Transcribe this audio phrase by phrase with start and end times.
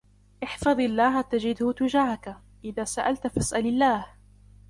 [0.43, 4.07] احْفَظِ اللهَ تَجِدْهُ تُجَاهَكَ، إِذَا سَأَلْتَ فَاسْأَلِ اللهَ،